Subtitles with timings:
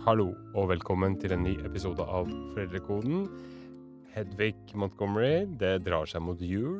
[0.00, 2.24] Hallo og velkommen til en ny episode av
[2.54, 3.26] Foreldrekoden.
[4.14, 6.78] Hedvig Montgomery, det drar seg mot jul.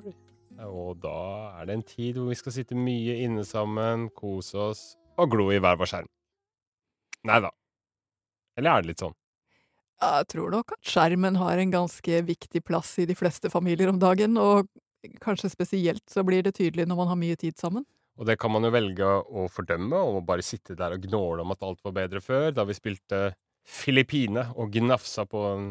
[0.64, 1.18] Og da
[1.60, 4.80] er det en tid hvor vi skal sitte mye inne sammen, kose oss
[5.20, 6.08] og glo i hver vår skjerm.
[7.28, 7.52] Nei da.
[8.56, 9.16] Eller er det litt sånn?
[10.00, 14.00] Jeg tror nok at skjermen har en ganske viktig plass i de fleste familier om
[14.00, 14.64] dagen, og
[15.20, 17.84] kanskje spesielt så blir det tydelig når man har mye tid sammen.
[18.20, 21.54] Og det kan man jo velge å fordømme og bare sitte der og gnåle om
[21.54, 23.30] at alt var bedre før, da vi spilte
[23.64, 25.70] Filippine og gnafsa på en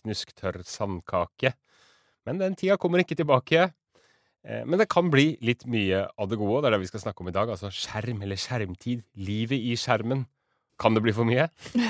[0.00, 1.52] knusktørr sandkake.
[2.26, 3.68] Men den tida kommer ikke tilbake.
[4.42, 6.90] Eh, Men det kan bli litt mye av det gode, og det er det vi
[6.90, 7.50] skal snakke om i dag.
[7.50, 9.04] Altså skjerm eller skjermtid.
[9.14, 10.26] Livet i skjermen.
[10.78, 11.48] Kan det bli for mye?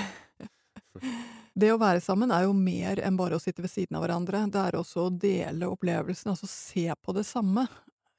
[1.56, 4.42] Det å være sammen er jo mer enn bare å sitte ved siden av hverandre.
[4.52, 7.64] Det er også å dele opplevelsen, altså se på det samme.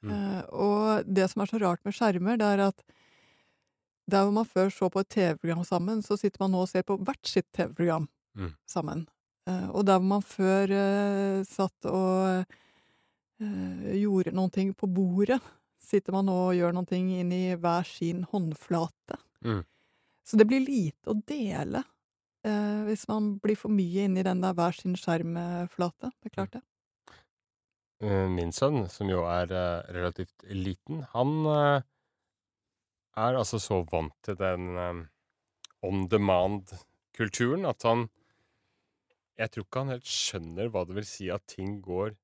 [0.04, 0.12] Mm.
[0.14, 2.82] Eh, og det som er så rart med skjermer, det er at
[4.08, 6.86] der hvor man før så på et TV-program sammen, så sitter man nå og ser
[6.86, 8.08] på hvert sitt TV-program
[8.38, 8.52] Mm.
[8.70, 9.00] sammen.
[9.48, 12.44] Eh, og der hvor man før uh, satt og
[13.38, 15.38] gjorde noen ting på bordet,
[15.78, 19.18] sitter man nå og gjør noen ting inn i hver sin håndflate.
[19.46, 19.60] Mm.
[20.26, 21.84] Så det blir lite å dele
[22.86, 26.10] hvis man blir for mye inni den der hver sin skjermflate.
[26.18, 26.62] Det er klart det.
[27.98, 31.86] Eh, Min sønn, som jo er eh, relativt liten, han eh,
[33.18, 34.68] er altså så vant til den
[35.82, 38.06] on demand-kulturen at han
[39.38, 42.14] Jeg tror ikke han helt skjønner hva det vil si at ting går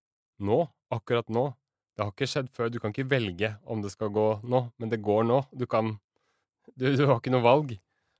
[0.42, 0.56] nå,
[0.94, 1.44] akkurat nå.
[1.94, 2.70] Det har ikke skjedd før.
[2.74, 5.44] Du kan ikke velge om det skal gå nå, men det går nå.
[5.54, 5.96] Du kan
[6.74, 7.76] Du, du har ikke noe valg.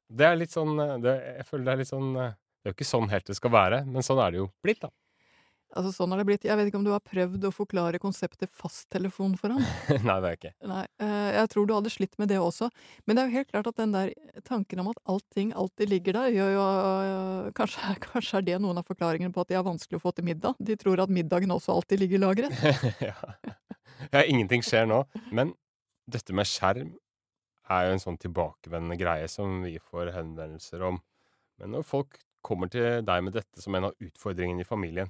[0.07, 2.87] Det er litt sånn det, Jeg føler det er litt sånn Det er jo ikke
[2.91, 4.91] sånn helt det skal være, men sånn er det jo blitt, da.
[5.75, 6.47] Altså Sånn har det blitt.
[6.47, 9.63] Jeg vet ikke om du har prøvd å forklare konseptet fasttelefon for ham?
[9.91, 10.53] Nei, det har jeg ikke.
[10.71, 12.69] Nei, eh, jeg tror du hadde slitt med det også.
[13.05, 14.13] Men det er jo helt klart at den der
[14.47, 18.81] tanken om at allting alltid ligger der, gjør jo øh, kanskje, kanskje er det noen
[18.81, 20.61] av forklaringene på at de har vanskelig å få til middag.
[20.63, 22.55] De tror at middagen også alltid ligger lagret.
[23.09, 23.17] ja.
[24.11, 25.03] ja, ingenting skjer nå.
[25.35, 25.57] Men
[26.11, 26.95] dette med skjerm
[27.73, 31.01] er jo en sånn tilbakevendende greie som vi får henvendelser om.
[31.61, 35.09] Men når folk kommer til deg med dette som en av utfordringene i familien,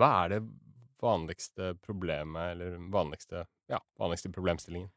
[0.00, 0.40] hva er det
[1.00, 4.90] vanligste problemet, eller vanligste, ja, vanligste problemstillingen?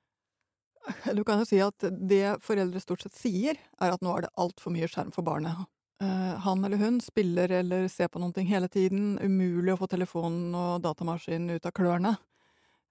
[1.15, 4.33] Du kan jo si at det foreldre stort sett sier, er at nå er det
[4.39, 5.63] altfor mye skjerm for barnet.
[6.03, 10.55] Eh, han eller hun spiller eller ser på noe hele tiden, umulig å få telefonen
[10.57, 12.15] og datamaskinen ut av klørne.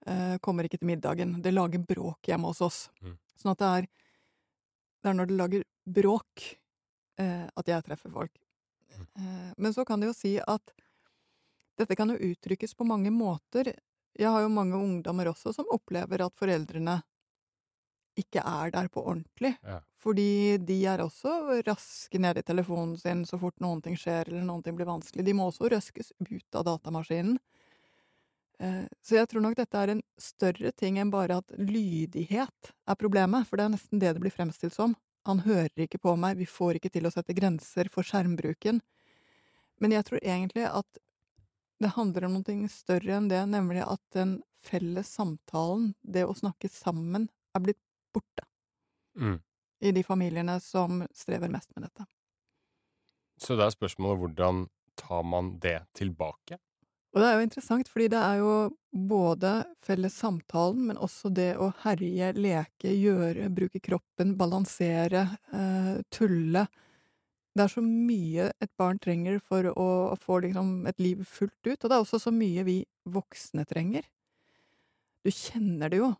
[0.07, 1.37] Eh, kommer ikke til middagen.
[1.43, 2.79] Det lager bråk hjemme hos oss.
[3.03, 3.17] Mm.
[3.39, 3.89] Sånn at det er,
[5.03, 5.67] det er når det lager
[5.99, 6.47] bråk
[7.21, 8.33] eh, at jeg treffer folk.
[8.93, 9.53] Mm.
[9.57, 10.73] Men så kan det jo si at
[11.79, 13.73] dette kan jo uttrykkes på mange måter.
[14.13, 16.99] Jeg har jo mange ungdommer også som opplever at foreldrene
[18.19, 19.55] ikke er der på ordentlig.
[19.65, 19.79] Ja.
[20.03, 24.45] Fordi de er også raske ned i telefonen sin så fort noen ting skjer eller
[24.45, 25.25] noen ting blir vanskelig.
[25.25, 27.39] De må også røskes ut av datamaskinen.
[28.59, 32.99] Eh, Så jeg tror nok dette er en større ting enn bare at lydighet er
[32.99, 34.95] problemet, for det er nesten det det blir fremstilt som.
[35.25, 38.81] Han hører ikke på meg, vi får ikke til å sette grenser for skjermbruken.
[39.81, 40.99] Men jeg tror egentlig at
[41.83, 46.71] det handler om noe større enn det, nemlig at den felles samtalen, det å snakke
[46.71, 47.81] sammen, er blitt
[48.15, 48.47] borte
[49.19, 49.39] Mm.
[49.83, 52.05] i de familiene som strever mest med dette.
[53.37, 54.67] Så det er spørsmålet hvordan
[54.97, 56.57] tar man det tilbake?
[57.13, 58.53] Og det er jo interessant, fordi det er jo
[59.09, 59.51] både
[59.85, 66.65] felles samtalen, men også det å herje, leke, gjøre, bruke kroppen, balansere, eh, tulle.
[67.53, 69.87] Det er så mye et barn trenger for å
[70.17, 72.79] få liksom et liv fullt ut, og det er også så mye vi
[73.13, 74.07] voksne trenger.
[75.23, 76.13] Du kjenner det jo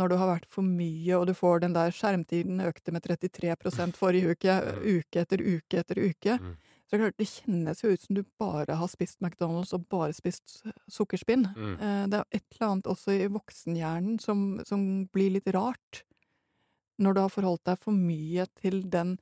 [0.00, 3.98] når du har vært for mye, og du får den der skjermtiden økte med 33%
[3.98, 4.56] forrige uke,
[4.96, 6.38] uke etter uke etter uke.
[6.40, 6.56] Mm.
[6.84, 9.86] Så det er klart, det kjennes jo ut som du bare har spist McDonald's og
[9.92, 11.46] bare spist sukkerspinn.
[11.54, 11.76] Mm.
[11.76, 14.82] Eh, Det er et eller annet også i voksenhjernen som, som
[15.14, 16.02] blir litt rart
[16.98, 19.16] når du har forholdt deg for mye til den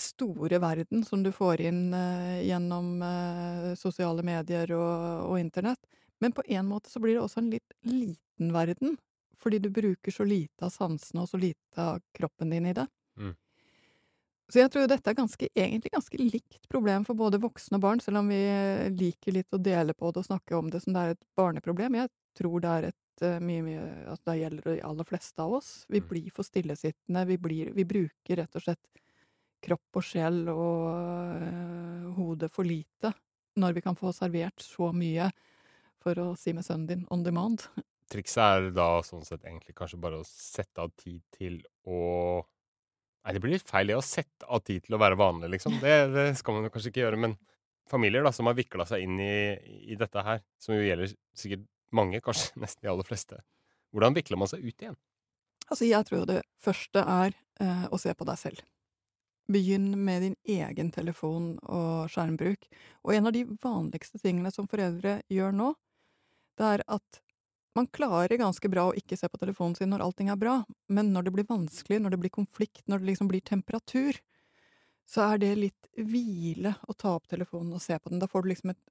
[0.00, 5.80] store verden som du får inn eh, gjennom eh, sosiale medier og, og internett.
[6.20, 8.96] Men på en måte så blir det også en litt liten verden,
[9.36, 12.86] fordi du bruker så lite av sansene og så lite av kroppen din i det.
[13.20, 13.34] Mm.
[14.52, 18.02] Så jeg tror dette er ganske, egentlig ganske likt problem for både voksne og barn,
[18.02, 20.94] selv om vi eh, liker litt å dele på det og snakke om det som
[20.94, 21.98] det er et barneproblem.
[21.98, 25.56] Jeg tror det er et eh, mye, mye at det gjelder de aller fleste av
[25.58, 25.72] oss.
[25.90, 26.08] Vi Mm.
[26.12, 29.02] blir for stillesittende, vi, blir, vi bruker rett og slett
[29.64, 33.12] kropp og sjel og øh, hode for lite
[33.56, 35.30] når vi kan få servert så mye,
[36.02, 37.64] for å si med sønnen din, on demand.
[38.12, 42.44] Trikset er da sånn sett egentlig kanskje bare å sette av tid til å
[43.26, 45.72] Nei, det blir litt feil det å sette av tid til å være vanlig, liksom.
[45.82, 47.18] Det, det skal man jo kanskje ikke gjøre.
[47.24, 47.32] Men
[47.90, 49.56] familier da, som har vikla seg inn i,
[49.90, 53.40] i dette her, som jo gjelder sikkert mange, kanskje nesten de aller fleste,
[53.90, 54.94] hvordan vikler man seg ut igjen?
[55.66, 58.62] Altså, jeg tror det første er eh, å se på deg selv.
[59.52, 62.66] Begynn med din egen telefon og skjermbruk.
[63.06, 65.68] Og en av de vanligste tingene som foreldre gjør nå,
[66.58, 67.20] det er at
[67.76, 70.56] man klarer ganske bra å ikke se på telefonen sin når allting er bra,
[70.88, 74.18] men når det blir vanskelig, når det blir konflikt, når det liksom blir temperatur,
[75.06, 78.20] så er det litt hvile å ta opp telefonen og se på den.
[78.22, 78.82] Da får du liksom et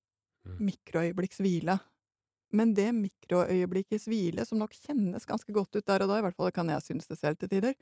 [0.46, 0.62] Mm.
[0.62, 1.80] mikroøyeblikks hvile.
[2.56, 6.38] Men det mikroøyeblikkets hvile, som nok kjennes ganske godt ut der og da, i hvert
[6.40, 7.75] fall kan jeg synes det selv til tider,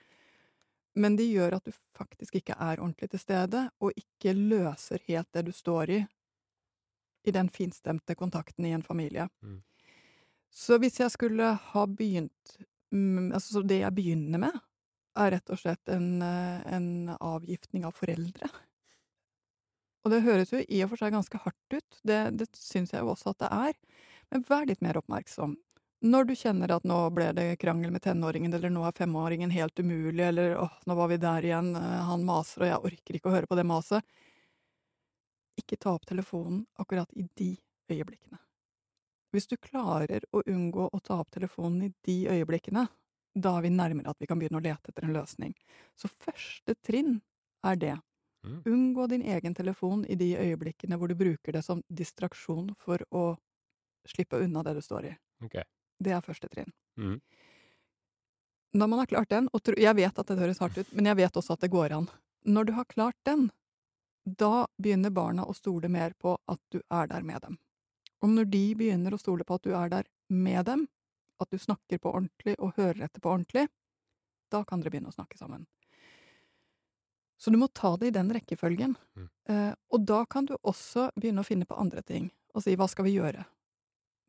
[0.96, 5.30] men de gjør at du faktisk ikke er ordentlig til stede, og ikke løser helt
[5.34, 6.02] det du står i,
[7.24, 9.30] i den finstemte kontakten i en familie.
[9.42, 9.62] Mm.
[10.54, 12.60] Så hvis jeg skulle ha begynt
[12.94, 14.58] Altså, det jeg begynner med,
[15.18, 18.46] er rett og slett en, eh, en avgiftning av foreldre.
[20.04, 23.02] Og det høres jo i og for seg ganske hardt ut, det, det syns jeg
[23.02, 23.80] jo også at det er,
[24.30, 25.56] men vær litt mer oppmerksom.
[26.04, 29.80] Når du kjenner at nå ble det krangel med tenåringen, eller nå er femåringen helt
[29.80, 33.30] umulig, eller åh, nå var vi der igjen, eh, han maser og jeg orker ikke
[33.32, 34.16] å høre på det maset,
[35.60, 37.54] ikke ta opp telefonen akkurat i de
[37.94, 38.40] øyeblikkene.
[39.34, 42.84] Hvis du klarer å unngå å ta opp telefonen i de øyeblikkene,
[43.34, 45.56] da er vi nærmere at vi kan begynne å lete etter en løsning.
[45.98, 47.22] Så første trinn
[47.66, 47.96] er det.
[48.44, 48.60] Mm.
[48.70, 53.24] Unngå din egen telefon i de øyeblikkene hvor du bruker det som distraksjon for å
[54.10, 55.16] slippe unna det du står i.
[55.48, 55.62] Ok.
[56.04, 56.72] Det er første trinn.
[57.00, 57.18] Mm.
[58.74, 61.20] Når man har klart den, og jeg vet at det høres hardt ut, men jeg
[61.20, 62.08] vet også at det går an.
[62.44, 63.52] Når du har klart den,
[64.26, 67.60] da begynner barna å stole mer på at du er der med dem.
[68.24, 70.88] Og når de begynner å stole på at du er der med dem,
[71.44, 73.68] at du snakker på ordentlig og hører etter på ordentlig,
[74.54, 75.68] da kan dere begynne å snakke sammen.
[77.38, 78.96] Så du må ta det i den rekkefølgen.
[79.20, 79.30] Mm.
[79.52, 82.88] Eh, og da kan du også begynne å finne på andre ting, og si hva
[82.88, 83.44] skal vi gjøre?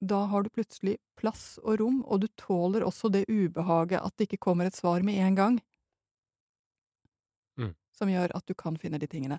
[0.04, 4.28] Da har du plutselig plass og rom, og du tåler også det ubehaget at det
[4.28, 5.58] ikke kommer et svar med en gang.
[7.60, 7.74] Mm.
[7.94, 9.38] Som gjør at du kan finne de tingene.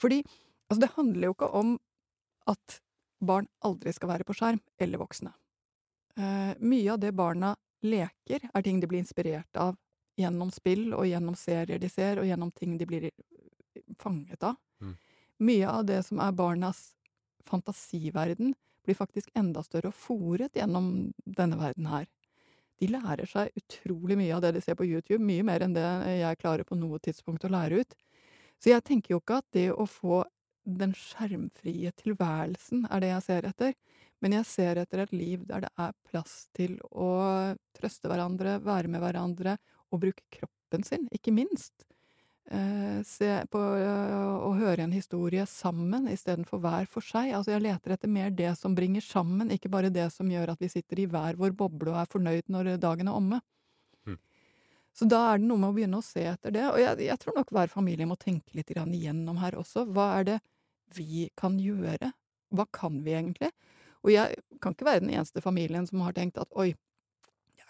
[0.00, 0.20] Fordi
[0.68, 1.76] altså, det handler jo ikke om
[2.50, 2.80] at
[3.22, 5.32] barn aldri skal være på skjerm, eller voksne.
[6.18, 9.78] Eh, mye av det barna leker, er ting de blir inspirert av
[10.18, 13.08] gjennom spill og gjennom serier de ser, og gjennom ting de blir
[14.02, 14.58] fanget av.
[14.82, 14.96] Mm.
[15.46, 16.82] Mye av det som er barnas
[17.48, 18.52] fantasiverden,
[18.86, 22.08] blir faktisk enda større og fòret gjennom denne verden her.
[22.82, 25.86] De lærer seg utrolig mye av det de ser på YouTube, mye mer enn det
[26.18, 27.94] jeg klarer på noe tidspunkt å lære ut.
[28.58, 30.24] Så jeg tenker jo ikke at det å få
[30.62, 33.76] den skjermfrie tilværelsen er det jeg ser etter,
[34.22, 37.08] men jeg ser etter et liv der det er plass til å
[37.74, 39.56] trøste hverandre, være med hverandre
[39.90, 41.86] og bruke kroppen sin, ikke minst.
[42.52, 47.30] Eh, se på og høre en historie sammen istedenfor hver for seg.
[47.32, 50.60] Altså, jeg leter etter mer det som bringer sammen, ikke bare det som gjør at
[50.60, 53.40] vi sitter i hver vår boble og er fornøyd når dagen er omme.
[54.04, 54.18] Mm.
[54.92, 56.66] Så da er det noe med å begynne å se etter det.
[56.68, 59.86] Og jeg, jeg tror nok hver familie må tenke litt igjennom her også.
[59.88, 60.38] Hva er det
[60.92, 62.12] vi kan gjøre?
[62.52, 63.48] Hva kan vi egentlig?
[64.04, 66.74] Og jeg kan ikke være den eneste familien som har tenkt at oi,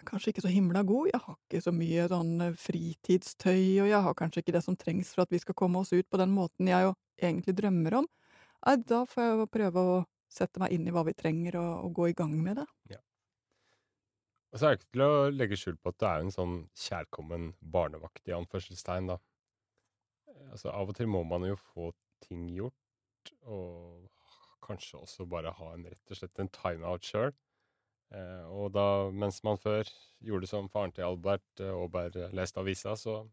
[0.07, 4.01] kanskje ikke så himla god, jeg har ikke så mye sånn eh, fritidstøy, og jeg
[4.07, 6.33] har kanskje ikke det som trengs for at vi skal komme oss ut på den
[6.35, 8.09] måten jeg jo egentlig drømmer om.
[8.63, 9.97] Nei, da får jeg jo prøve å
[10.33, 12.67] sette meg inn i hva vi trenger, og, og gå i gang med det.
[14.53, 16.55] Og så er det ikke til å legge skjul på at det er en sånn
[16.77, 19.19] kjærkommen barnevakt i anførselstegn, da.
[20.29, 21.91] Eh, Altså, av og til må man jo få
[22.23, 24.09] ting gjort, og
[24.63, 27.33] kanskje også bare ha en rett og slett en timeout sjøl.
[28.13, 29.87] Eh, og da, mens man før
[30.23, 33.23] gjorde som faren til Albert Aaberg eh, leste avisa, så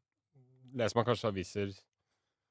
[0.76, 1.74] leser man kanskje aviser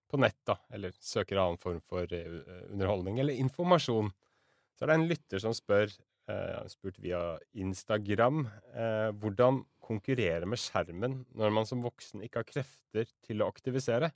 [0.09, 4.11] på nett, da, eller søker annen form for eh, underholdning eller informasjon.
[4.77, 5.91] Så er det en lytter som spør,
[6.31, 7.21] eh, spurt via
[7.53, 13.49] Instagram, eh, hvordan konkurrere med skjermen når man som voksen ikke har krefter til å
[13.49, 14.11] aktivisere.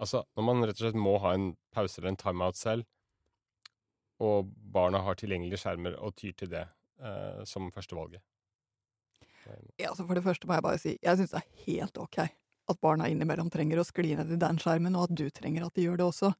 [0.00, 2.88] Altså, når man rett og slett må ha en pause eller en timeout selv,
[4.22, 6.66] og barna har tilgjengelige skjermer og tyr til det
[7.00, 8.22] eh, som førstevalget.
[9.78, 12.18] Ja, altså For det første må jeg bare si, jeg syns det er helt ok
[12.22, 15.74] at barna innimellom trenger å skli ned i den skjermen, og at du trenger at
[15.74, 16.30] de gjør det også.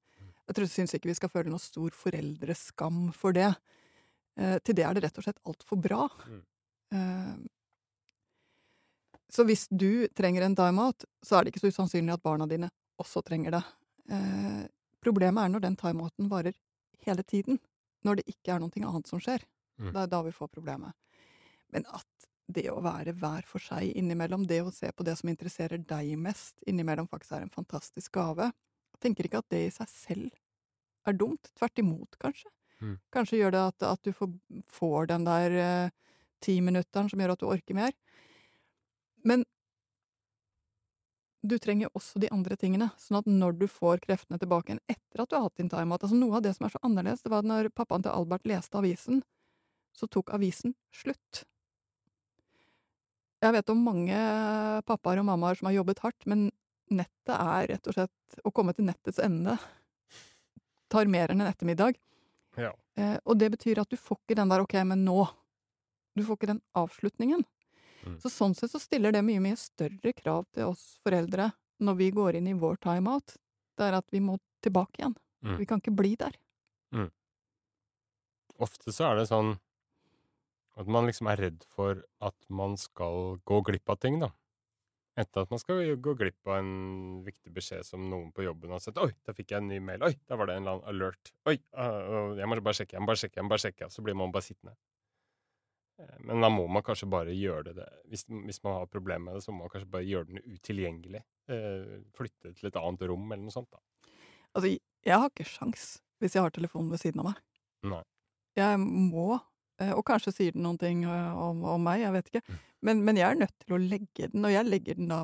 [0.47, 3.55] Jeg tror- syns ikke vi skal føle noe stor foreldreskam for det.
[4.39, 6.09] Eh, til det er det rett og slett altfor bra.
[6.29, 6.43] Mm.
[6.93, 7.37] Eh,
[9.33, 12.71] så hvis du trenger en timeout, så er det ikke så usannsynlig at barna dine
[13.01, 13.65] også trenger det.
[14.11, 14.69] Eh,
[15.03, 16.55] problemet er når den timeouten varer
[17.07, 17.59] hele tiden.
[18.05, 19.43] Når det ikke er noe annet som skjer.
[19.83, 19.93] Mm.
[19.93, 20.95] Det er da vi får problemet.
[21.73, 25.31] Men at det å være hver for seg innimellom, det å se på det som
[25.33, 28.51] interesserer deg mest innimellom, faktisk er en fantastisk gave.
[28.97, 31.51] Jeg tenker ikke at det i seg selv er dumt.
[31.59, 32.51] Tvert imot, kanskje.
[32.83, 32.97] Mm.
[33.15, 34.31] Kanskje gjør det at, at du får,
[34.71, 37.95] får den der eh, timinutteren som gjør at du orker mer.
[39.27, 39.45] Men
[41.43, 45.23] du trenger også de andre tingene, sånn at når du får kreftene tilbake igjen etter
[45.23, 47.33] at du har hatt din timeout altså Noe av det som er så annerledes, det
[47.33, 49.25] var når pappaen til Albert leste avisen,
[49.97, 51.45] så tok avisen slutt.
[53.43, 54.19] Jeg vet om mange
[54.87, 56.51] pappaer og mammaer som har jobbet hardt, men
[56.93, 58.19] nettet er rett og slett
[58.49, 59.59] Å komme til nettets ende
[60.93, 61.99] tar mer enn en ettermiddag.
[62.61, 62.71] Ja.
[62.97, 65.29] Eh, og det betyr at du får ikke den der 'ok, men nå'.
[66.17, 67.45] Du får ikke den avslutningen.
[68.05, 68.17] Mm.
[68.21, 72.11] Så sånn sett så stiller det mye, mye større krav til oss foreldre når vi
[72.11, 73.37] går inn i vår timeout.
[73.77, 75.17] Det er at vi må tilbake igjen.
[75.45, 75.59] Mm.
[75.59, 76.37] Vi kan ikke bli der.
[78.63, 79.57] Ofte så er det sånn
[80.81, 84.31] at man liksom er redd for at man skal gå glipp av ting, da.
[85.21, 88.81] Enten at man skal gå glipp av en viktig beskjed som noen på jobben har
[88.81, 88.97] sett.
[88.97, 90.05] 'Oi, da fikk jeg en ny mail.
[90.09, 91.33] Oi, der var det en eller annen alert.
[91.51, 94.05] Oi, uh, jeg må bare sjekke, jeg må bare sjekke, jeg må bare sjekke.' Så
[94.07, 94.77] blir man bare sittende.
[96.01, 99.37] Eh, Men da må man kanskje bare gjøre det hvis, hvis man har problemer med
[99.37, 101.23] det, så må man kanskje bare gjøre den utilgjengelig.
[101.51, 103.83] Uh, flytte til et annet rom eller noe sånt, da.
[104.55, 104.73] Altså,
[105.05, 107.39] jeg har ikke sjans hvis jeg har telefonen ved siden av meg.
[107.91, 108.03] Nei.
[108.57, 109.41] Jeg må,
[109.97, 112.59] og kanskje sier den noen ting eh, om, om meg, jeg vet ikke, Mm.
[112.83, 115.21] men, men jeg er nødt til å legge den, og jeg legger den da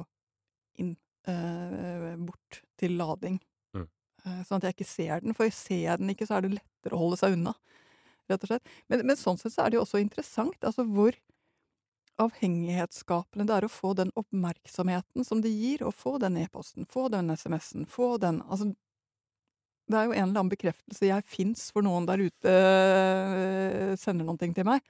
[0.78, 3.38] inn, eh, bort til lading.
[3.76, 3.88] Mm.
[4.24, 6.56] Eh, sånn at jeg ikke ser den, for ser jeg den ikke, så er det
[6.56, 7.54] lettere å holde seg unna,
[8.30, 8.68] rett og slett.
[8.88, 11.16] Men, men sånn sett så er det jo også interessant, altså hvor
[12.18, 17.06] avhengighetsskapende det er å få den oppmerksomheten som det gir, å få den e-posten, få
[17.12, 18.72] den SMS-en, få den Altså,
[19.88, 24.28] det er jo en eller annen bekreftelse jeg fins for noen der ute øh, sender
[24.28, 24.84] noen ting til meg.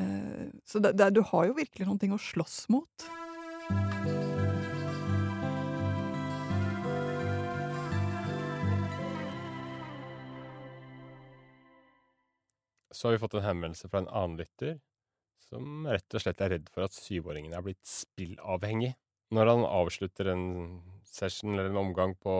[0.00, 3.06] Eh, Så det, det, du har jo virkelig noen ting å slåss mot.
[12.96, 14.78] Så har vi fått en henvendelse fra en annen lytter
[15.46, 18.94] som rett og slett er redd for at syvåringen er blitt spillavhengig.
[19.36, 20.46] Når han avslutter en
[21.06, 22.32] session eller en omgang på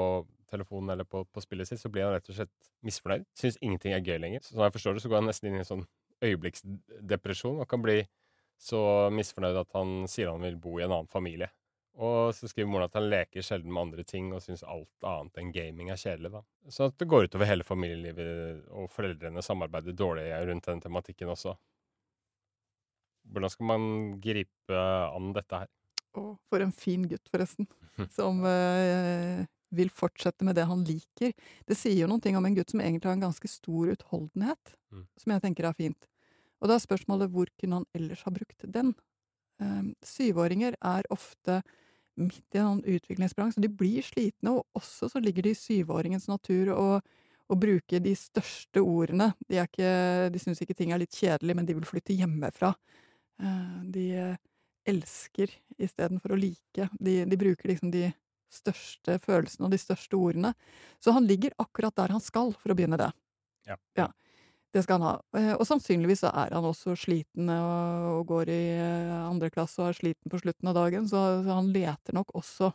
[0.50, 3.26] telefonen eller på, på spillet sitt, så blir han rett og slett misfornøyd.
[3.38, 4.44] Syns ingenting er gøy lenger.
[4.46, 5.86] Så når jeg forstår det, så går han nesten inn i en sånn
[6.24, 8.00] øyeblikksdepresjon og kan bli
[8.56, 8.80] så
[9.12, 11.50] misfornøyd at han sier han vil bo i en annen familie.
[11.96, 15.38] Og så skriver moren at han leker sjelden med andre ting og syns alt annet
[15.40, 16.32] enn gaming er kjedelig.
[16.34, 16.42] da.
[16.68, 21.56] Så at det går utover hele familielivet, og foreldrene samarbeider dårlig rundt den tematikken også.
[23.32, 23.86] Hvordan skal man
[24.22, 25.72] gripe an dette her?
[26.16, 27.68] Å, for en fin gutt, forresten,
[28.16, 31.32] som øh, vil fortsette med det han liker.
[31.66, 34.76] Det sier jo noen ting om en gutt som egentlig har en ganske stor utholdenhet,
[34.92, 35.06] Mm.
[35.18, 36.06] som jeg tenker er fint.
[36.62, 38.94] Og da er spørsmålet hvor kunne han ellers ha brukt den?
[39.60, 41.62] Um, syvåringer er ofte
[42.16, 46.28] midt i en utviklingsbrang, så de blir slitne, og også så ligger det i syvåringens
[46.28, 47.00] natur å,
[47.48, 49.34] å bruke de største ordene.
[49.48, 52.72] De, er ikke, de syns ikke ting er litt kjedelig, men de vil flytte hjemmefra.
[53.42, 54.36] Uh, de
[54.86, 55.50] elsker
[55.82, 56.88] istedenfor å like.
[57.00, 58.08] De, de bruker liksom de
[58.52, 60.52] største følelsene og de største ordene.
[61.02, 63.10] Så han ligger akkurat der han skal, for å begynne det.
[63.66, 63.76] Ja.
[63.98, 64.08] Ja.
[64.74, 65.14] Det skal han ha.
[65.38, 69.90] Eh, Og sannsynligvis så er han også sliten og, går i eh, andre klasse og
[69.90, 72.72] er sliten på slutten av dagen, så, så han leter nok også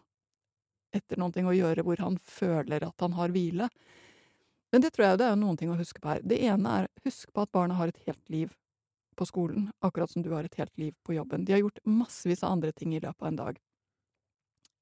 [0.96, 3.70] etter noen ting å gjøre hvor han føler at han har hvile.
[4.72, 6.24] Men det tror jeg det er noen ting å huske på her.
[6.24, 8.52] Det ene er husk på at barna har et helt liv
[9.20, 11.44] på skolen, akkurat som du har et helt liv på jobben.
[11.46, 13.60] De har gjort massevis av andre ting i løpet av en dag.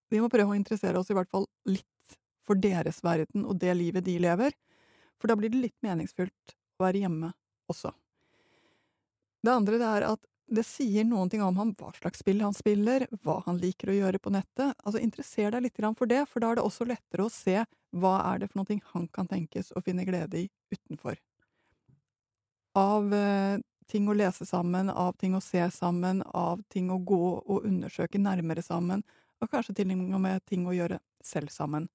[0.10, 3.76] Vi må prøve å interessere oss i hvert fall litt for deres verden og det
[3.78, 4.56] livet de lever,
[5.22, 7.32] for da blir det litt meningsfylt å være hjemme
[7.70, 7.92] også.
[9.46, 12.56] Det andre det er at det sier noen ting om ham, hva slags spill han
[12.58, 14.74] spiller, hva han liker å gjøre på nettet.
[14.82, 17.60] Altså, Interesser deg litt for det, for da er det også lettere å se
[17.94, 21.20] hva er det for noe han kan tenkes å finne glede i utenfor.
[22.78, 27.24] Av eh, ting å lese sammen, av ting å se sammen, av ting å gå
[27.40, 29.04] og undersøke nærmere sammen,
[29.40, 31.88] og kanskje til og med ting å gjøre selv sammen.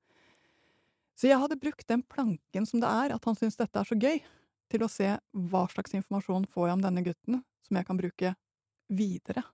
[1.14, 3.98] Så jeg hadde brukt den planken som det er, at han syns dette er så
[3.98, 4.22] gøy,
[4.72, 5.10] til å se
[5.52, 8.32] hva slags informasjon får jeg om denne gutten, som jeg kan bruke
[8.90, 9.44] videre.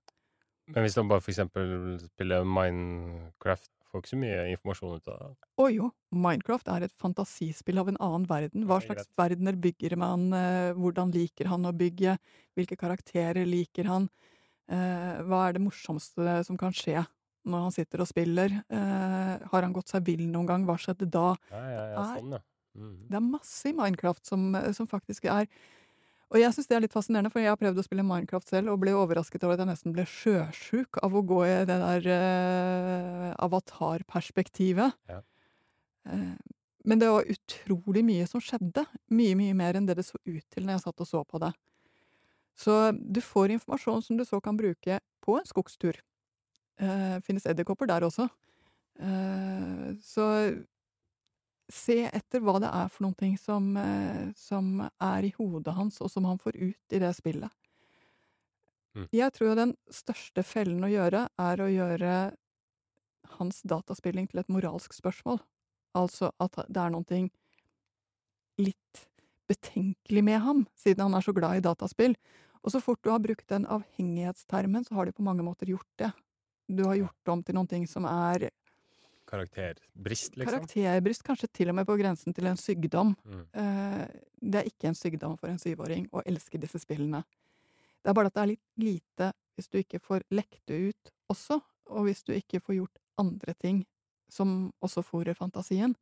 [0.70, 5.22] Men hvis han bare for eksempel spiller Minecraft, får ikke så mye informasjon ut av
[5.22, 5.48] det.
[5.58, 8.66] Å jo, Minecraft er et fantasispill av en annen verden.
[8.70, 12.16] Hva slags verdener bygger man, eh, hvordan liker han å bygge,
[12.54, 14.08] hvilke karakterer liker han,
[14.70, 17.02] eh, hva er det morsomste som kan skje
[17.48, 21.08] når han sitter og spiller, eh, har han gått seg vill noen gang, hva skjedde
[21.10, 21.34] da?
[21.50, 22.42] Ja, ja, ja, sånn, ja.
[22.76, 22.96] Mhm.
[23.10, 25.48] Det er masse i Minecraft som, som faktisk er
[26.30, 28.70] Og jeg syns det er litt fascinerende, for jeg har prøvd å spille Minecraft selv
[28.70, 32.06] og ble overrasket over at jeg nesten ble sjøsjuk av å gå i det der
[32.06, 34.94] eh, avatarperspektivet.
[35.10, 35.18] Ja.
[36.06, 36.36] Eh,
[36.86, 38.86] men det var utrolig mye som skjedde.
[39.10, 41.42] Mye, mye mer enn det det så ut til når jeg satt og så på
[41.42, 41.50] det.
[42.60, 45.98] Så du får informasjon som du så kan bruke på en skogstur.
[46.80, 48.28] Eh, finnes edderkopper der også.
[49.00, 50.26] Uh, så
[51.72, 56.00] se etter hva det er for noen ting som, uh, som er i hodet hans,
[56.04, 57.52] og som han får ut i det spillet.
[58.96, 59.06] Mm.
[59.14, 62.14] Jeg tror jo den største fellen å gjøre, er å gjøre
[63.38, 65.40] hans dataspilling til et moralsk spørsmål.
[65.96, 67.30] Altså at det er ting
[68.60, 69.04] litt
[69.50, 72.16] betenkelig med ham, siden han er så glad i dataspill.
[72.60, 75.88] Og så fort du har brukt den avhengighetstermen, så har du på mange måter gjort
[76.02, 76.10] det.
[76.70, 78.50] Du har gjort om til noen ting som er
[79.30, 80.64] Karakterbrist, liksom.
[80.64, 83.12] karakterbrist, kanskje til og med på grensen til en sykdom.
[83.22, 83.44] Mm.
[83.62, 84.00] Eh,
[84.42, 87.22] det er ikke en sykdom for en syvåring å elske disse spillene.
[88.02, 91.12] Det er bare at det er litt lite hvis du ikke får lekt det ut
[91.30, 91.60] også,
[91.94, 93.84] og hvis du ikke får gjort andre ting
[94.30, 95.94] som også fòrer fantasien.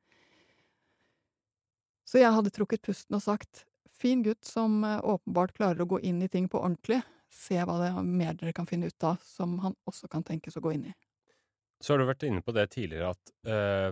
[2.08, 6.00] Så jeg hadde trukket pusten og sagt fin gutt som eh, åpenbart klarer å gå
[6.00, 9.20] inn i ting på ordentlig, se hva det er mer dere kan finne ut av
[9.24, 10.94] som han også kan tenkes å gå inn i.
[11.80, 13.90] Så har du vært inne på det tidligere at eh,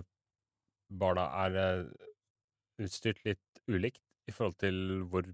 [0.87, 1.83] barna er eh,
[2.83, 5.27] utstyrt litt ulikt i forhold til hvor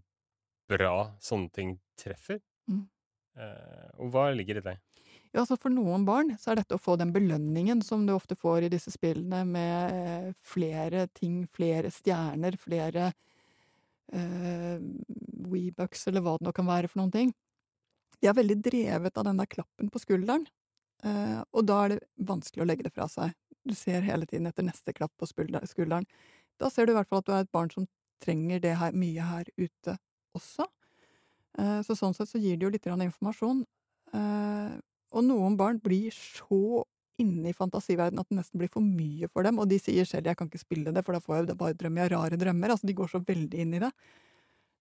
[0.70, 2.40] bra sånne ting treffer.
[2.70, 2.86] Mm.
[3.42, 4.78] Eh, og hva ligger i det?
[5.34, 8.38] Ja, altså For noen barn så er dette å få den belønningen som du ofte
[8.38, 13.10] får i disse spillene, med eh, flere ting, flere stjerner, flere
[14.14, 14.78] eh,
[15.50, 17.34] Weebucks, eller hva det nå kan være for noen ting.
[18.24, 20.46] De er veldig drevet av den der klappen på skulderen,
[21.04, 23.34] eh, og da er det vanskelig å legge det fra seg.
[23.68, 26.08] Du ser hele tiden etter neste klapp på skulderen.
[26.60, 27.88] Da ser du i hvert fall at du er et barn som
[28.24, 29.98] trenger det her, mye her ute
[30.38, 30.70] også.
[31.60, 33.66] Eh, så sånn sett så gir det jo litt informasjon.
[34.16, 34.74] Eh,
[35.14, 36.84] og noen barn blir så
[37.22, 40.26] inne i fantasiverdenen at det nesten blir for mye for dem, og de sier selv
[40.26, 42.72] 'jeg kan ikke spille det, for da får jeg bare drømmer jeg rare drømmer'.
[42.72, 43.92] Altså, de går så veldig inn i det.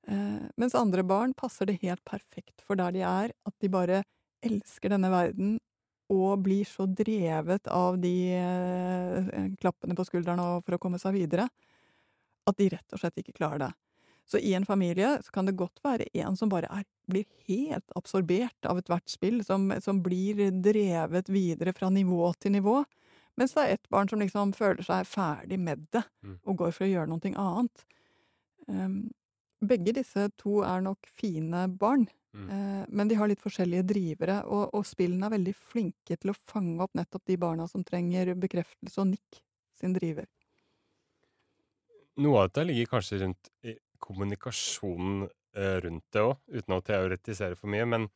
[0.09, 4.03] Eh, mens andre barn passer det helt perfekt for der de er, at de bare
[4.43, 5.59] elsker denne verden
[6.13, 11.47] og blir så drevet av de eh, klappene på skuldrene for å komme seg videre,
[12.49, 13.71] at de rett og slett ikke klarer det.
[14.29, 17.95] Så i en familie så kan det godt være en som bare er, blir helt
[17.99, 22.83] absorbert av ethvert spill, som, som blir drevet videre fra nivå til nivå,
[23.39, 26.37] mens det er ett barn som liksom føler seg ferdig med det, Mm.
[26.45, 27.85] og går for å gjøre noe annet.
[28.69, 29.11] Um,
[29.69, 32.55] begge disse to er nok fine barn, Mm.
[32.55, 36.39] eh, men de har litt forskjellige drivere, og, og spillene er veldig flinke til å
[36.51, 39.43] fange opp nettopp de barna som trenger bekreftelse og nikk
[39.81, 40.27] sin driver.
[42.23, 43.51] Noe av dette ligger kanskje rundt
[44.03, 48.09] kommunikasjonen eh, rundt det òg, uten å teoretisere for mye, men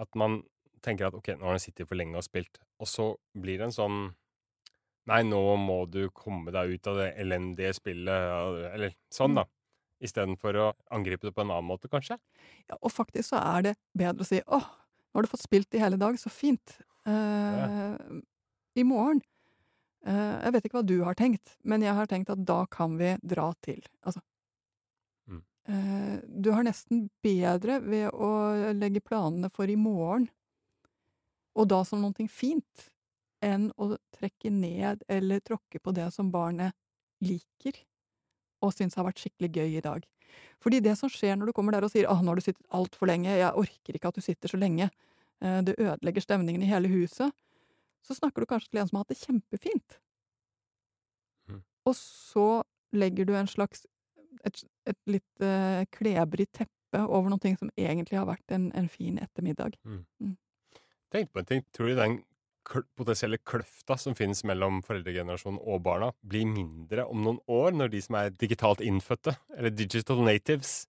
[0.00, 0.40] at man
[0.84, 3.08] tenker at ok, nå har han sittet for lenge og spilt, og så
[3.40, 3.98] blir det en sånn
[5.04, 9.40] Nei, nå må du komme deg ut av det elendige spillet, eller sånn, Mm.
[9.40, 9.44] da.
[10.02, 12.18] Istedenfor å angripe det på en annen måte, kanskje.
[12.68, 15.74] Ja, og faktisk så er det bedre å si 'Åh, nå har du fått spilt
[15.74, 16.80] i hele dag, så fint'.
[17.06, 17.96] Eh,
[18.76, 19.20] I morgen
[20.06, 22.96] uh, Jeg vet ikke hva du har tenkt, men jeg har tenkt at da kan
[22.98, 23.82] vi dra til.
[24.06, 24.20] Altså
[25.28, 25.42] Mm.
[25.68, 30.28] uh, Du har nesten bedre ved å legge planene for i morgen,
[31.54, 32.90] og da som noe fint,
[33.44, 36.72] enn å trekke ned eller tråkke på det som barnet
[37.20, 37.76] liker
[38.64, 40.06] og syns har vært skikkelig gøy i dag.
[40.64, 42.66] Fordi det som skjer når du kommer der og sier 'Å, nå har du sittet
[42.72, 44.90] altfor lenge, jeg orker ikke at du sitter så lenge',
[45.40, 47.32] eh, det ødelegger stemningen i hele huset,
[48.02, 49.98] så snakker du kanskje til en som har hatt det kjempefint.
[51.48, 51.62] Mm.
[51.86, 53.86] Og så legger du en slags
[54.44, 59.18] et, et litt uh, klebrig teppe over noe som egentlig har vært en, en fin
[59.18, 59.78] ettermiddag.
[61.14, 61.64] Tenk på en ting.
[61.72, 62.18] Tror du den
[62.64, 68.00] potensielle kløfta som finnes mellom foreldregenerasjonen og barna, blir mindre om noen år, når de
[68.04, 70.86] som er digitalt innfødte, eller digital natives,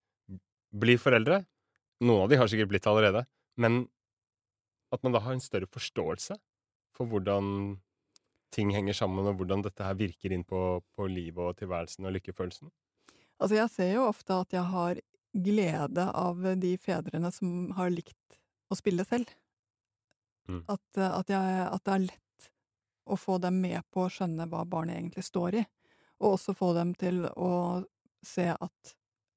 [0.75, 1.43] blir foreldre?
[2.03, 3.25] Noen av de har sikkert blitt det allerede,
[3.59, 3.85] men
[4.95, 6.37] at man da har en større forståelse
[6.95, 7.77] for hvordan
[8.55, 12.15] ting henger sammen, og hvordan dette her virker inn på, på livet og tilværelsen og
[12.15, 12.71] lykkefølelsen.
[13.35, 15.01] Altså, jeg ser jo ofte at jeg har
[15.35, 18.39] glede av de fedrene som har likt
[18.71, 19.27] å spille selv.
[20.47, 20.61] Mm.
[20.71, 22.49] At, eh, at, jeg, at det er lett
[23.05, 25.65] å få dem med på å skjønne hva barnet egentlig står i,
[26.21, 27.51] og også få dem til å
[28.25, 28.95] se at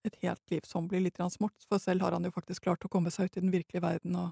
[0.09, 2.93] et helt liv som blir litt smått, for selv har han jo faktisk klart å
[2.93, 4.31] komme seg ut i den virkelige verden og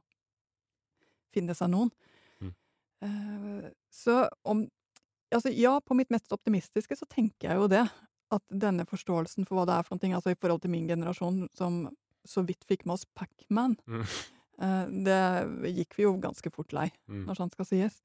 [1.35, 1.91] finne seg noen.
[2.41, 2.55] Mm.
[3.05, 4.67] Uh, så om
[5.35, 7.83] Altså, ja, på mitt mest optimistiske så tenker jeg jo det.
[8.31, 11.41] At denne forståelsen for hva det er for noe, altså i forhold til min generasjon
[11.59, 11.81] som
[12.27, 13.75] så vidt fikk med oss Pacman.
[13.91, 14.05] Mm.
[14.61, 15.21] Eh, det
[15.77, 17.27] gikk vi jo ganske fort lei, Mm.
[17.29, 18.03] når sånt skal sies.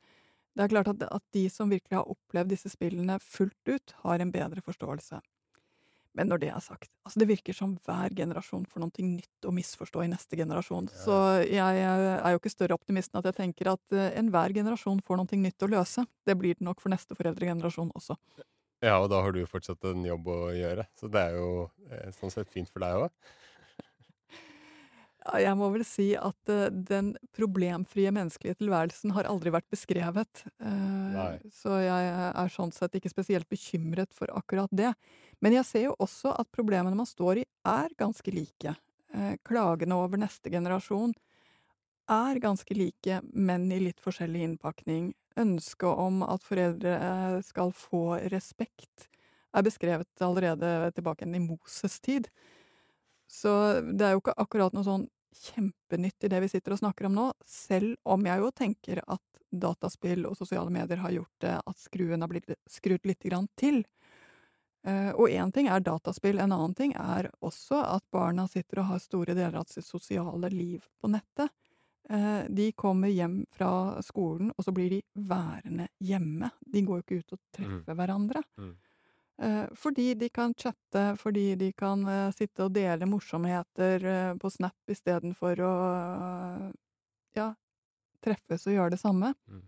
[0.55, 4.19] Det er klart at, at de som virkelig har opplevd disse spillene fullt ut, har
[4.19, 5.21] en bedre forståelse.
[6.13, 9.53] Men når det er sagt, altså det virker som hver generasjon får noe nytt å
[9.55, 10.89] misforstå i neste generasjon.
[10.91, 11.15] Så
[11.47, 15.21] jeg er jo ikke større optimist enn at jeg tenker at eh, enhver generasjon får
[15.21, 16.03] noe nytt å løse.
[16.27, 18.17] Det blir det nok for neste foreldregenerasjon også.
[18.83, 21.69] Ja, og da har du jo fortsatt en jobb å gjøre, så det er jo
[21.87, 23.11] eh, sånn sett fint for deg òg.
[25.21, 30.43] Jeg må vel si at eh, den problemfrie menneskelige tilværelsen har aldri vært beskrevet.
[30.57, 31.35] Eh, Nei.
[31.53, 34.93] så jeg er sånn sett ikke spesielt bekymret for akkurat det.
[35.41, 38.73] Men jeg ser jo også at problemene man står i, er ganske like.
[39.13, 41.13] Eh, klagene over neste generasjon
[42.11, 45.11] er ganske like, men i litt forskjellig innpakning.
[45.39, 46.97] Ønsket om at foreldre
[47.45, 49.05] skal få respekt,
[49.55, 52.27] er beskrevet allerede tilbake i Moses' tid.
[53.31, 55.07] Så det er jo ikke akkurat noe sånn
[55.41, 59.23] kjempenytt i det vi sitter og snakker om nå, selv om jeg jo tenker at
[59.51, 63.81] dataspill og sosiale medier har gjort det at skruen har blitt skrudd lite grann til.
[64.83, 68.93] Eh, og én ting er dataspill, en annen ting er også at barna sitter og
[68.93, 71.51] har store deler av sitt sosiale liv på nettet.
[72.09, 76.49] Eh, de kommer hjem fra skolen, og så blir de værende hjemme.
[76.65, 78.43] De går jo ikke ut og treffer hverandre.
[78.59, 78.73] Mm.
[79.41, 84.51] Eh, fordi de kan chatte, fordi de kan eh, sitte og dele morsomheter eh, på
[84.53, 85.71] Snap istedenfor å
[87.37, 87.47] ja,
[88.21, 89.33] treffes og gjøre det samme.
[89.49, 89.63] Mm.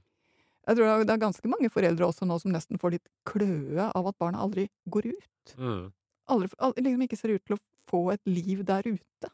[0.68, 4.08] Jeg tror det er- ganske mange foreldre også nå som nesten får litt kløe av
[4.08, 5.56] at barna aldri går ut.
[5.58, 5.92] Mm.
[6.30, 9.32] Aldri, al- liksom ikke ser ut til å få et liv der ute.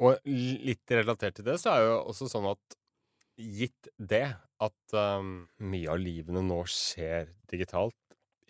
[0.00, 2.76] Og litt relatert til det, så er jo også sånn at
[3.40, 7.96] gitt det at um, mye av livene nå skjer digitalt,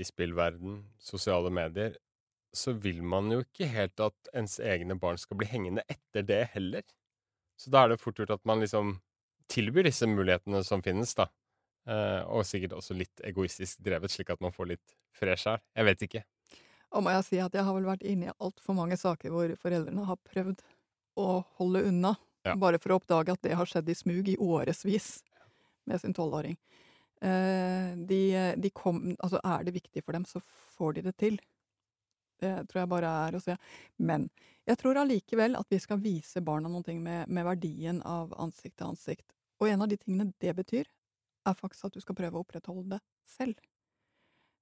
[0.00, 1.96] i spillverden, sosiale medier,
[2.56, 6.40] så vil man jo ikke helt at ens egne barn skal bli hengende etter det
[6.56, 6.82] heller.
[7.60, 8.96] Så da er det fort gjort at man liksom
[9.50, 11.28] tilbyr disse mulighetene som finnes, da.
[11.90, 15.60] Eh, og sikkert også litt egoistisk drevet, slik at man får litt fred sjæl.
[15.76, 16.24] Jeg vet ikke.
[16.90, 19.52] Og må jeg si at jeg har vel vært inne i altfor mange saker hvor
[19.62, 20.62] foreldrene har prøvd
[21.20, 21.28] å
[21.60, 22.54] holde unna, Ja.
[22.56, 25.22] bare for å oppdage at det har skjedd i smug i årevis
[25.86, 26.56] med sin tolvåring.
[27.20, 28.20] Eh, de,
[28.56, 30.40] de kom, altså er det viktig for dem, så
[30.76, 31.40] får de det til.
[32.40, 33.56] Det tror jeg bare er å se.
[34.00, 34.28] Men
[34.68, 38.92] jeg tror allikevel at vi skal vise barna noe med, med verdien av ansikt til
[38.94, 39.28] ansikt.
[39.60, 40.88] Og en av de tingene det betyr,
[41.48, 43.60] er faktisk at du skal prøve å opprettholde det selv.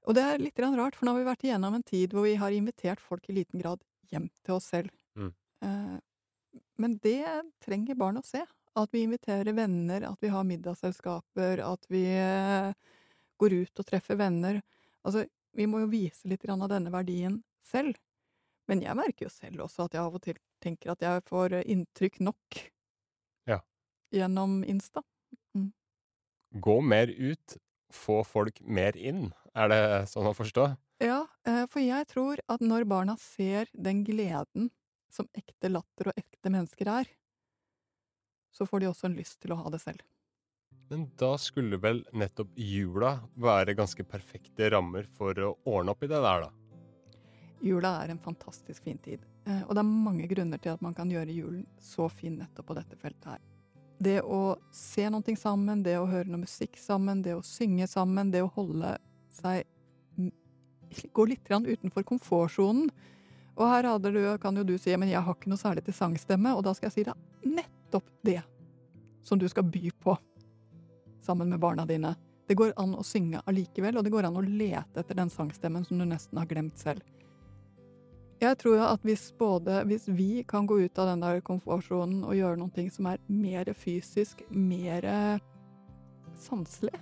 [0.06, 2.36] Og det er litt rart, for nå har vi vært igjennom en tid hvor vi
[2.38, 4.92] har invitert folk i liten grad hjem til oss selv.
[5.18, 5.32] Mm.
[5.66, 5.96] Eh,
[6.78, 7.26] men det
[7.64, 8.44] trenger barn å se.
[8.78, 12.72] At vi inviterer venner, at vi har middagsselskaper, at vi eh,
[13.40, 14.60] går ut og treffer venner.
[15.02, 15.24] Altså,
[15.56, 17.98] vi må jo vise litt av denne verdien selv.
[18.68, 21.60] Men jeg merker jo selv også at jeg av og til tenker at jeg får
[21.64, 22.58] inntrykk nok
[23.48, 23.62] Ja.
[24.12, 25.02] gjennom Insta.
[26.50, 27.56] Gå mer ut,
[27.92, 29.32] få folk mer inn.
[29.54, 30.68] Er det sånn å forstå?
[31.02, 34.70] Ja, eh, for jeg tror at når barna ser den gleden
[35.12, 37.10] som ekte latter og ekte mennesker er,
[38.52, 40.04] så får de også en lyst til å ha det selv.
[40.88, 46.08] Men da skulle vel nettopp jula være ganske perfekte rammer for å ordne opp i
[46.08, 46.52] det der, da?
[47.60, 50.94] Jula er en fantastisk fin tid, eh, og det er mange grunner til at man
[50.96, 53.42] kan gjøre julen så fin nettopp på dette feltet her.
[53.98, 58.30] Det å se noe sammen, det å høre noe musikk sammen, det å synge sammen,
[58.30, 58.96] det å holde
[59.40, 59.66] seg
[61.12, 62.86] Gå litt utenfor komfortsonen.
[63.60, 66.54] Og her du, kan jo du si men jeg har ikke noe særlig til sangstemme,
[66.56, 68.42] og da skal jeg si deg nettopp det
[69.22, 70.16] som du skal by på
[71.22, 72.14] sammen med barna dine.
[72.46, 75.84] Det går an å synge allikevel, og det går an å lete etter den sangstemmen
[75.84, 77.02] som du nesten har glemt selv.
[78.40, 82.36] Jeg tror at hvis både Hvis vi kan gå ut av den der komfortsonen og
[82.36, 85.40] gjøre noe som er mer fysisk, mer
[86.36, 86.94] sanselig,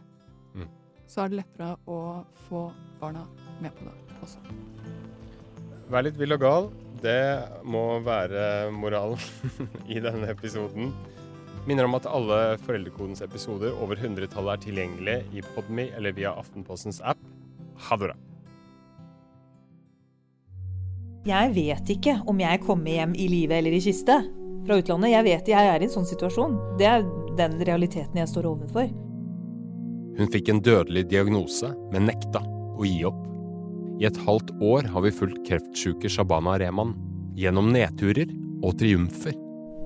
[0.55, 0.68] Mm.
[1.07, 3.27] så er det lettere å få barna
[3.61, 4.38] med på det også.
[5.90, 6.86] Vær litt vill og gal.
[7.03, 9.21] Det må være moralen
[9.95, 10.93] i denne episoden.
[11.67, 17.03] Minner om at alle Foreldrekodens episoder over hundretallet er tilgjengelige i Podme eller via Aftenpostens
[17.03, 17.21] app.
[17.89, 18.17] Ha det bra.
[21.27, 24.21] Jeg vet ikke om jeg kommer hjem i live eller i kiste
[24.67, 25.11] fra utlandet.
[25.11, 26.55] Jeg vet jeg er i en sånn situasjon.
[26.79, 27.03] Det er
[27.39, 28.87] den realiteten jeg står overfor.
[30.17, 33.19] Hun fikk en dødelig diagnose, men nekta å gi opp.
[33.97, 36.93] I et halvt år har vi fulgt kreftsjuke Shabana Rehman
[37.37, 38.29] gjennom nedturer
[38.65, 39.37] og triumfer.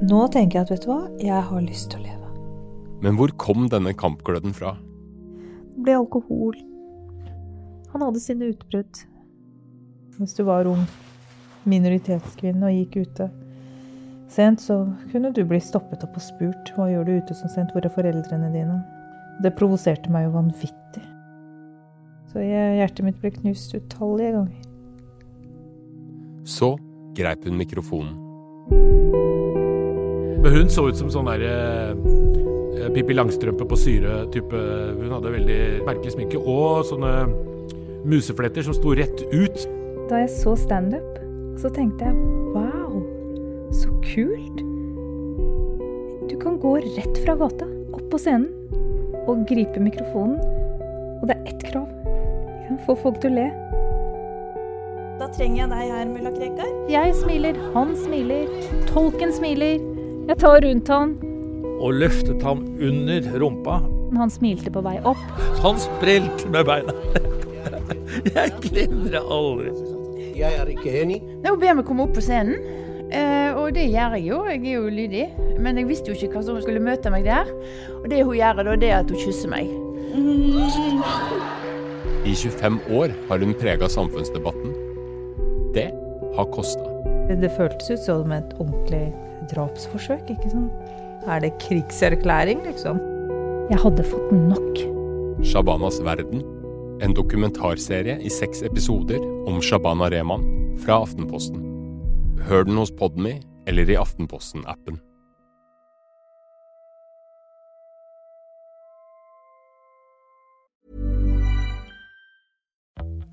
[0.07, 2.31] Nå tenker jeg at vet du hva, jeg har lyst til å leve.
[3.05, 4.75] Men hvor kom denne kampgløden fra?
[5.77, 6.59] Det ble alkohol.
[7.93, 9.05] Han hadde sine utbrudd.
[10.19, 10.83] Hvis du var ung
[11.69, 13.29] minoritetskvinne og gikk ute
[14.31, 17.73] Sent så kunne du bli stoppet opp og spurt hva gjør du ute så sent,
[17.75, 18.77] hvor er foreldrene dine?
[19.43, 21.03] Det provoserte meg jo vanvittig.
[22.31, 24.67] Så hjertet mitt ble knust utallige ganger.
[26.47, 26.77] Så
[27.19, 28.15] greip hun mikrofonen.
[30.41, 34.63] Men hun så ut som sånn der eh, Pippi Langstrømpe på syre-type.
[34.97, 37.13] Hun hadde veldig merkelig sminke og sånne
[38.09, 39.67] musefletter som sto rett ut.
[40.09, 41.19] Da jeg så standup,
[41.61, 43.03] så tenkte jeg wow,
[43.75, 44.65] så kult.
[46.31, 48.49] Du kan gå rett fra gata, opp på scenen,
[49.27, 50.39] og gripe mikrofonen.
[51.21, 52.00] Og det er ett krav.
[52.87, 53.49] Få folk til å le.
[55.21, 56.69] Da trenger jeg deg her, mulla Krekar.
[56.91, 58.47] Jeg smiler, han smiler,
[58.89, 59.83] tolken smiler.
[60.31, 61.17] Jeg tar rundt han.
[61.81, 63.79] og løftet ham under rumpa.
[64.17, 65.21] Han smilte på vei opp.
[65.65, 66.93] Han sprelte med beina.
[68.37, 69.71] Jeg glemmer det aldri.
[70.37, 71.21] Jeg er ikke enig.
[71.47, 72.57] Hun ber meg komme opp på scenen,
[73.13, 74.39] eh, og det gjør jeg jo.
[74.49, 75.25] Jeg er jo lydig.
[75.61, 77.49] Men jeg visste jo ikke hva som skulle møte meg der.
[78.01, 79.69] Og det hun gjør da, det er at hun kysser meg.
[82.21, 84.75] I 25 år har hun prega samfunnsdebatten.
[85.75, 85.89] Det
[86.37, 86.85] har kosta.
[87.41, 89.07] Det føltes ut som et ordentlig
[89.53, 90.91] drapsforsøk, ikke sant?
[91.25, 93.01] Er det krigserklæring, liksom?
[93.71, 94.83] Jeg hadde fått nok.
[95.47, 96.45] Shabanas verden.
[97.01, 100.45] En dokumentarserie i seks episoder om Shabana Rehman
[100.85, 101.65] fra Aftenposten.
[102.51, 103.39] Hør den hos Podme
[103.71, 105.01] eller i Aftenposten-appen.